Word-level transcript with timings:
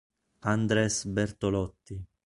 Andrés 0.53 1.05
Bertolotti 1.05 1.93